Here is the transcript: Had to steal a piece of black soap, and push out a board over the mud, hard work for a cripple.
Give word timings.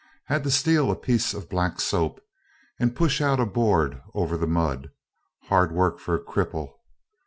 Had 0.25 0.43
to 0.45 0.49
steal 0.49 0.89
a 0.89 0.95
piece 0.95 1.31
of 1.31 1.47
black 1.47 1.79
soap, 1.79 2.21
and 2.79 2.95
push 2.95 3.21
out 3.21 3.39
a 3.39 3.45
board 3.45 4.01
over 4.15 4.35
the 4.35 4.47
mud, 4.47 4.89
hard 5.43 5.71
work 5.71 5.99
for 5.99 6.15
a 6.15 6.19
cripple. 6.25 6.73